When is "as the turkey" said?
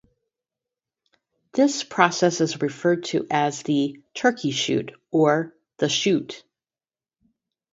3.29-4.49